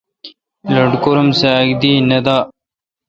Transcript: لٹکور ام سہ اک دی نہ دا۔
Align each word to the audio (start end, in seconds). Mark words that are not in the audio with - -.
لٹکور 0.73 1.17
ام 1.21 1.29
سہ 1.39 1.49
اک 1.59 1.69
دی 1.81 1.91
نہ 2.09 2.19
دا۔ 2.25 2.37